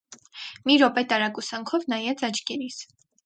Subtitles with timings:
[0.69, 2.81] Մի րոպե տարակուսանքով նայեց աչքերիս: